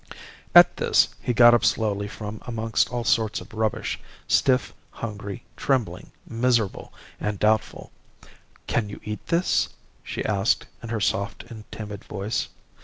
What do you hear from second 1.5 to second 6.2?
up slowly from amongst all sorts of rubbish, stiff, hungry, trembling,